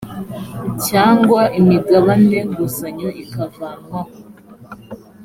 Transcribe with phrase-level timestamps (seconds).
[0.87, 4.11] cyangwa imigabane nguzanyo ikavanwaho